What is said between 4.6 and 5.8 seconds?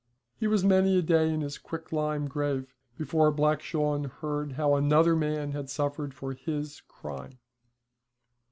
another man had